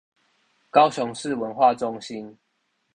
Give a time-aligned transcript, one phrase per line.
[0.71, 2.35] 高雄市文化中心